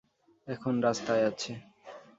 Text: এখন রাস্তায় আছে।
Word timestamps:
এখন 0.47 0.73
রাস্তায় 0.81 1.23
আছে। 1.29 1.51